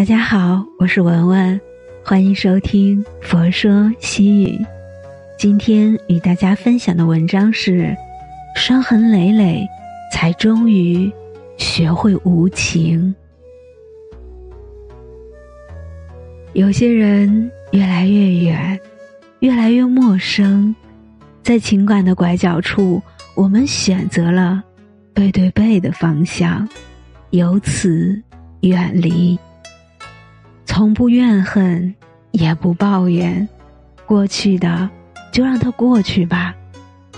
[0.00, 1.60] 大家好，我是文文，
[2.02, 4.46] 欢迎收听《佛说西语》。
[5.36, 7.94] 今天与大家分享的文章是：
[8.56, 9.68] 伤痕累累，
[10.10, 11.12] 才终于
[11.58, 13.14] 学会无情。
[16.54, 18.80] 有些人越来越远，
[19.40, 20.74] 越来越陌生，
[21.42, 23.02] 在情感的拐角处，
[23.34, 24.64] 我们选择了
[25.12, 26.66] 背对背的方向，
[27.32, 28.18] 由此
[28.62, 29.38] 远离。
[30.80, 31.94] 从不怨恨，
[32.30, 33.46] 也不抱怨，
[34.06, 34.88] 过去的
[35.30, 36.54] 就让它过去吧。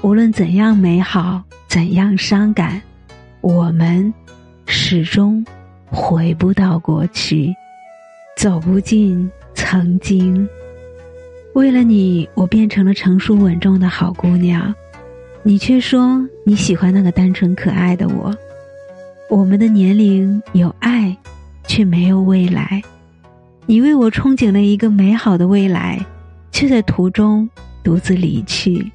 [0.00, 2.80] 无论怎样美好，怎样伤感，
[3.42, 4.14] 我们
[4.64, 5.44] 始终
[5.84, 7.54] 回不到过去，
[8.34, 10.48] 走不进曾经。
[11.52, 14.74] 为了你，我变成了成熟稳重的好姑娘，
[15.42, 18.34] 你却说你喜欢那个单纯可爱的我。
[19.28, 21.14] 我们的年龄有爱，
[21.66, 22.82] 却没有未来。
[23.66, 26.04] 你为我憧憬了一个美好的未来，
[26.50, 27.48] 却在途中
[27.82, 28.90] 独自离去。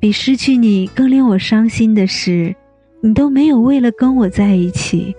[0.00, 2.54] 比失去你更令我伤心的是，
[3.00, 5.14] 你都没有为了跟我在一起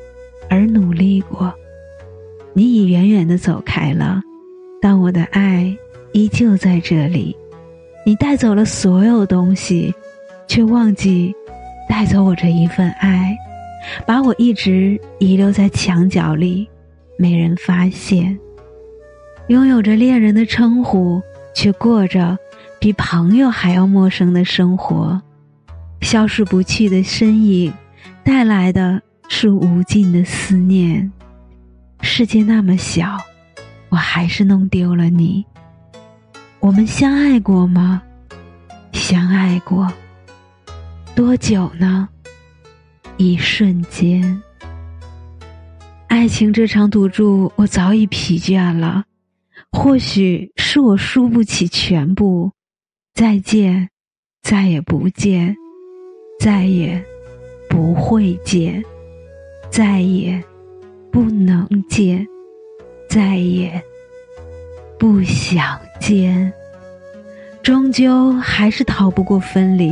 [0.50, 1.53] 而努力过。
[2.53, 4.22] 你已远远的走开了，
[4.81, 5.75] 但我的爱
[6.14, 7.36] 依旧在这里。
[8.06, 9.94] 你带走了所有东西，
[10.47, 11.34] 却忘记
[11.90, 13.36] 带走我这一份爱，
[14.06, 16.67] 把我一直遗留在墙角里，
[17.17, 18.38] 没人发现。
[19.48, 21.22] 拥有着恋人的称呼，
[21.54, 22.36] 却过着
[22.80, 25.22] 比朋友还要陌生的生活，
[26.02, 27.72] 消失不去的身影，
[28.24, 31.12] 带来的是无尽的思念。
[32.02, 33.18] 世界那么小，
[33.90, 35.46] 我还是弄丢了你。
[36.59, 38.02] 我们相爱过吗？
[38.94, 39.92] 相爱过。
[41.14, 42.09] 多久呢？
[43.18, 44.42] 一瞬间。
[46.08, 49.04] 爱情这场赌注，我早已疲倦了。
[49.72, 52.52] 或许是我输不起全部，
[53.13, 53.90] 再见，
[54.41, 55.56] 再也不见，
[56.40, 57.03] 再也
[57.69, 58.84] 不会见，
[59.69, 60.44] 再也
[61.12, 62.25] 不能见，
[63.09, 63.81] 再也
[65.00, 66.51] 不想见，
[67.63, 69.91] 终究还是逃不过分离。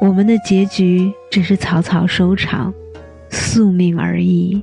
[0.00, 2.72] 我们的结局只是草草收场，
[3.30, 4.62] 宿命而已。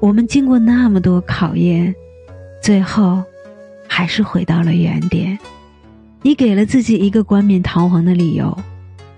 [0.00, 1.94] 我们经过那么多考验，
[2.64, 3.22] 最后。
[3.86, 5.38] 还是回到了原点，
[6.22, 8.56] 你给了自己一个冠冕堂皇的理由，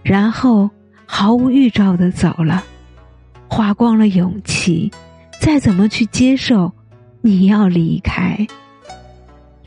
[0.03, 0.69] 然后
[1.07, 2.63] 毫无预兆的走了，
[3.49, 4.91] 花光了勇气，
[5.41, 6.71] 再怎么去接受
[7.23, 8.47] 你要离开。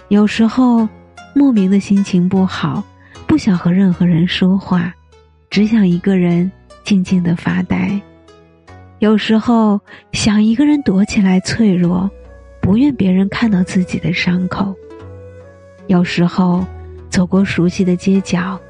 [0.10, 0.88] 有时候
[1.34, 2.84] 莫名的心情不好，
[3.26, 4.94] 不想和任何人说话，
[5.50, 6.52] 只想一个人
[6.84, 8.00] 静静的发呆。
[9.00, 9.80] 有时候
[10.12, 12.12] 想一个人躲起来脆弱，
[12.70, 14.76] 不愿别人看到自己的伤口。
[15.88, 16.64] 有时候，
[17.10, 18.62] 走过熟悉的街角，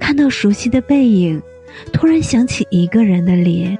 [0.00, 1.40] 看到熟悉的背影，
[1.92, 3.78] 突然想起一个人的脸。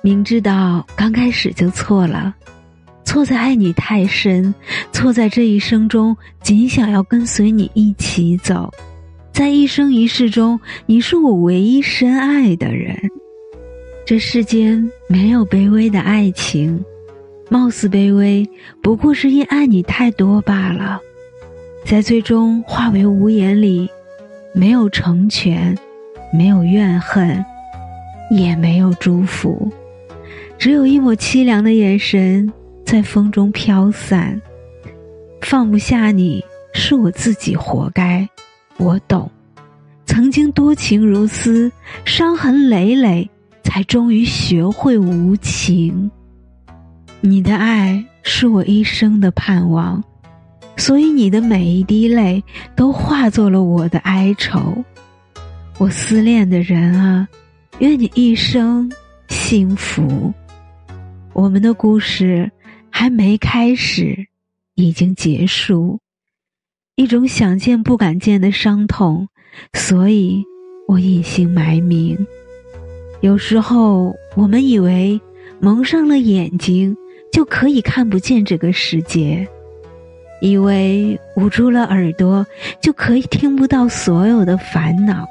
[0.00, 2.34] 明知道刚开始就错了，
[3.04, 4.54] 错在爱你太深，
[4.90, 8.72] 错在这一生中仅想要跟随你一起走，
[9.34, 12.98] 在一生一世中，你是我唯一深爱的人。
[14.06, 16.82] 这世间没有卑微的爱情，
[17.48, 18.48] 貌似卑微，
[18.82, 21.00] 不过是因爱你太多罢了。
[21.84, 23.88] 在最终化为无言里，
[24.54, 25.76] 没有成全，
[26.32, 27.44] 没有怨恨，
[28.30, 29.70] 也没有祝福，
[30.58, 32.50] 只有一抹凄凉的眼神
[32.84, 34.40] 在风中飘散。
[35.42, 38.26] 放不下你是我自己活该，
[38.78, 39.30] 我懂。
[40.06, 41.70] 曾经多情如斯，
[42.06, 43.28] 伤痕累累，
[43.62, 46.10] 才终于学会无情。
[47.26, 50.04] 你的爱是我一生的盼望。
[50.76, 52.44] 所以你的每一滴泪
[52.76, 54.84] 都化作了我的哀愁，
[55.78, 57.26] 我思念的人啊，
[57.78, 58.92] 愿你一生
[59.28, 60.34] 幸福。
[61.32, 62.52] 我们的故事
[62.90, 64.26] 还没开始，
[64.74, 65.98] 已经结束。
[66.96, 69.26] 一种想见不敢见的伤痛，
[69.72, 70.44] 所以
[70.86, 72.18] 我隐姓埋名。
[73.22, 75.18] 有时候我们以为
[75.58, 76.94] 蒙上了眼睛
[77.34, 79.44] 就可以看不见这个世界。
[80.40, 82.46] 以为捂住了耳朵
[82.80, 85.26] 就可以听不到所有的烦恼，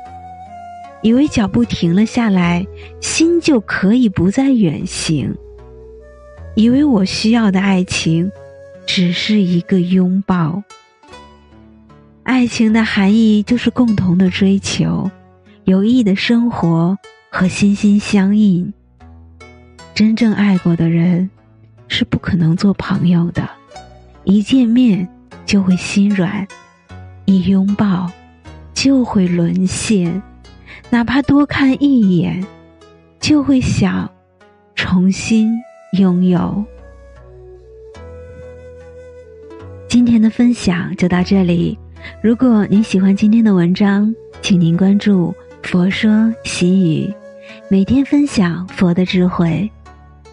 [1.01, 2.67] 以为脚步停了下来，
[2.99, 5.33] 心就可以不再远行。
[6.55, 8.29] 以为我需要的爱情，
[8.85, 10.61] 只是一个拥抱。
[12.23, 15.09] 爱情的含义就是共同的追求，
[15.63, 16.97] 有意义的生活
[17.29, 18.73] 和心心相印。
[19.95, 21.29] 真正爱过的人。
[21.95, 23.47] 是不可能做朋友的。
[24.23, 25.07] 一见面
[25.45, 26.47] 就会心软，
[27.25, 28.11] 一拥抱
[28.73, 30.19] 就会沦陷，
[30.89, 32.43] 哪怕多看一眼，
[33.19, 34.09] 就会想
[34.73, 35.53] 重新
[35.99, 36.65] 拥有。
[39.87, 41.77] 今天的分享就到这里。
[42.23, 44.11] 如果您喜欢今天的文章，
[44.41, 45.31] 请您关注
[45.61, 47.13] “佛说习语”，
[47.69, 49.71] 每天分享佛的智慧。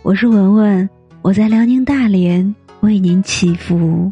[0.01, 0.89] 我是文文，
[1.23, 4.11] 我在辽宁大连为您祈福。